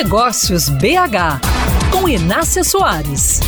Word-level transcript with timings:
Negócios 0.00 0.68
BH, 0.68 1.40
com 1.90 2.08
Inácia 2.08 2.62
Soares. 2.62 3.40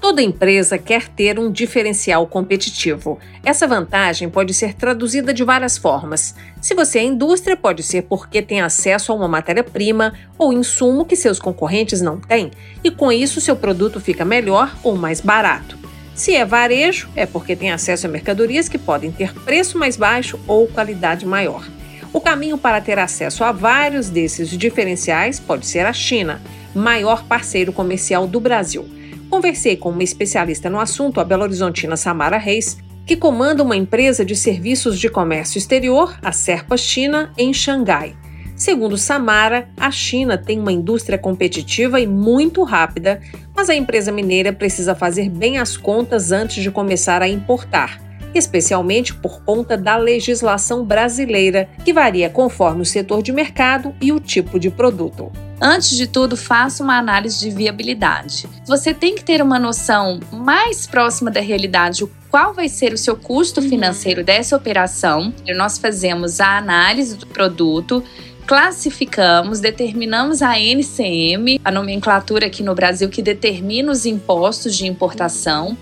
Toda 0.00 0.22
empresa 0.22 0.78
quer 0.78 1.08
ter 1.08 1.38
um 1.38 1.52
diferencial 1.52 2.26
competitivo. 2.26 3.18
Essa 3.44 3.68
vantagem 3.68 4.30
pode 4.30 4.54
ser 4.54 4.72
traduzida 4.72 5.34
de 5.34 5.44
várias 5.44 5.76
formas. 5.76 6.34
Se 6.58 6.74
você 6.74 7.00
é 7.00 7.04
indústria, 7.04 7.54
pode 7.54 7.82
ser 7.82 8.04
porque 8.04 8.40
tem 8.40 8.62
acesso 8.62 9.12
a 9.12 9.14
uma 9.14 9.28
matéria-prima 9.28 10.14
ou 10.38 10.54
insumo 10.54 11.04
que 11.04 11.16
seus 11.16 11.38
concorrentes 11.38 12.00
não 12.00 12.18
têm, 12.18 12.50
e 12.82 12.90
com 12.90 13.12
isso 13.12 13.42
seu 13.42 13.54
produto 13.54 14.00
fica 14.00 14.24
melhor 14.24 14.74
ou 14.82 14.96
mais 14.96 15.20
barato. 15.20 15.81
Se 16.14 16.34
é 16.34 16.44
varejo, 16.44 17.08
é 17.16 17.24
porque 17.24 17.56
tem 17.56 17.72
acesso 17.72 18.06
a 18.06 18.10
mercadorias 18.10 18.68
que 18.68 18.78
podem 18.78 19.10
ter 19.10 19.32
preço 19.32 19.78
mais 19.78 19.96
baixo 19.96 20.38
ou 20.46 20.66
qualidade 20.68 21.24
maior. 21.24 21.66
O 22.12 22.20
caminho 22.20 22.58
para 22.58 22.80
ter 22.80 22.98
acesso 22.98 23.42
a 23.42 23.52
vários 23.52 24.10
desses 24.10 24.50
diferenciais 24.50 25.40
pode 25.40 25.66
ser 25.66 25.86
a 25.86 25.92
China, 25.92 26.42
maior 26.74 27.24
parceiro 27.24 27.72
comercial 27.72 28.26
do 28.26 28.38
Brasil. 28.38 28.86
Conversei 29.30 29.76
com 29.76 29.88
uma 29.88 30.02
especialista 30.02 30.68
no 30.68 30.78
assunto, 30.78 31.18
a 31.18 31.24
Belo 31.24 31.44
Horizontina 31.44 31.96
Samara 31.96 32.36
Reis, 32.36 32.76
que 33.06 33.16
comanda 33.16 33.62
uma 33.62 33.76
empresa 33.76 34.24
de 34.24 34.36
serviços 34.36 34.98
de 34.98 35.08
comércio 35.08 35.56
exterior, 35.56 36.18
a 36.22 36.32
Serpa 36.32 36.76
China, 36.76 37.32
em 37.38 37.52
Xangai. 37.54 38.14
Segundo 38.62 38.96
Samara, 38.96 39.68
a 39.76 39.90
China 39.90 40.38
tem 40.38 40.60
uma 40.60 40.70
indústria 40.70 41.18
competitiva 41.18 41.98
e 41.98 42.06
muito 42.06 42.62
rápida, 42.62 43.20
mas 43.56 43.68
a 43.68 43.74
empresa 43.74 44.12
mineira 44.12 44.52
precisa 44.52 44.94
fazer 44.94 45.28
bem 45.28 45.58
as 45.58 45.76
contas 45.76 46.30
antes 46.30 46.62
de 46.62 46.70
começar 46.70 47.22
a 47.22 47.28
importar, 47.28 48.00
especialmente 48.32 49.14
por 49.14 49.42
conta 49.42 49.76
da 49.76 49.96
legislação 49.96 50.84
brasileira, 50.84 51.68
que 51.84 51.92
varia 51.92 52.30
conforme 52.30 52.82
o 52.82 52.86
setor 52.86 53.20
de 53.20 53.32
mercado 53.32 53.92
e 54.00 54.12
o 54.12 54.20
tipo 54.20 54.60
de 54.60 54.70
produto. 54.70 55.32
Antes 55.60 55.96
de 55.96 56.06
tudo, 56.06 56.36
faça 56.36 56.84
uma 56.84 56.96
análise 56.96 57.40
de 57.40 57.50
viabilidade. 57.50 58.48
Você 58.64 58.94
tem 58.94 59.16
que 59.16 59.24
ter 59.24 59.42
uma 59.42 59.58
noção 59.58 60.20
mais 60.32 60.86
próxima 60.86 61.32
da 61.32 61.40
realidade, 61.40 62.04
qual 62.30 62.54
vai 62.54 62.68
ser 62.68 62.92
o 62.92 62.98
seu 62.98 63.14
custo 63.14 63.60
uhum. 63.60 63.68
financeiro 63.68 64.24
dessa 64.24 64.56
operação. 64.56 65.34
Nós 65.54 65.78
fazemos 65.78 66.40
a 66.40 66.56
análise 66.56 67.16
do 67.16 67.26
produto, 67.26 68.02
classificamos, 68.46 69.60
determinamos 69.60 70.42
a 70.42 70.58
NCM, 70.58 71.60
a 71.64 71.70
nomenclatura 71.70 72.46
aqui 72.46 72.62
no 72.62 72.74
Brasil 72.74 73.08
que 73.08 73.22
determina 73.22 73.90
os 73.90 74.04
impostos 74.04 74.76
de 74.76 74.86
importação, 74.86 75.76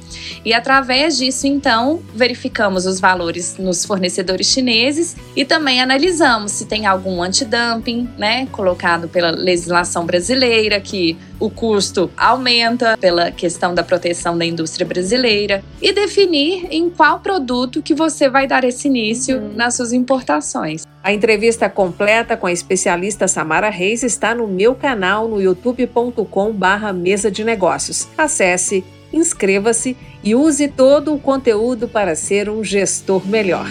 e 0.44 0.52
através 0.52 1.18
disso, 1.18 1.46
então, 1.46 2.02
verificamos 2.14 2.86
os 2.86 3.00
valores 3.00 3.56
nos 3.58 3.84
fornecedores 3.84 4.46
chineses 4.46 5.16
e 5.34 5.44
também 5.44 5.80
analisamos 5.80 6.52
se 6.52 6.66
tem 6.66 6.86
algum 6.86 7.22
antidumping, 7.22 8.08
né, 8.16 8.46
colocado 8.46 9.08
pela 9.08 9.30
legislação 9.30 10.04
brasileira 10.04 10.80
que 10.80 11.16
o 11.38 11.48
custo 11.48 12.10
aumenta 12.16 12.96
pela 12.98 13.30
questão 13.30 13.74
da 13.74 13.82
proteção 13.82 14.36
da 14.36 14.44
indústria 14.44 14.86
brasileira 14.86 15.64
e 15.80 15.92
definir 15.92 16.68
em 16.70 16.90
qual 16.90 17.20
produto 17.20 17.82
que 17.82 17.94
você 17.94 18.28
vai 18.28 18.46
dar 18.46 18.62
esse 18.62 18.86
início 18.86 19.38
uhum. 19.38 19.54
nas 19.54 19.74
suas 19.74 19.92
importações. 19.92 20.86
A 21.02 21.14
entrevista 21.14 21.68
completa 21.70 22.36
com 22.36 22.46
a 22.46 22.52
especialista 22.52 23.26
Samara 23.26 23.70
Reis 23.70 24.02
está 24.02 24.34
no 24.34 24.46
meu 24.46 24.74
canal 24.74 25.26
no 25.28 25.40
youtube.com/barra 25.40 26.92
mesa 26.92 27.30
de 27.30 27.42
negócios. 27.42 28.06
Acesse, 28.18 28.84
inscreva-se 29.10 29.96
e 30.22 30.34
use 30.34 30.68
todo 30.68 31.14
o 31.14 31.18
conteúdo 31.18 31.88
para 31.88 32.14
ser 32.14 32.50
um 32.50 32.62
gestor 32.62 33.26
melhor. 33.26 33.66